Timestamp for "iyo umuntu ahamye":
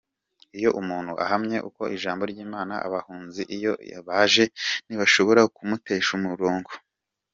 0.57-1.57